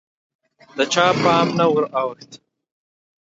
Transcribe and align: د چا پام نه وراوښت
د 0.77 0.79
چا 0.93 1.07
پام 1.21 1.47
نه 1.57 1.65
وراوښت 1.73 2.31